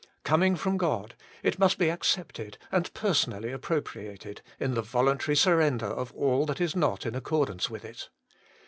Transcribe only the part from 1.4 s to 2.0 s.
it must be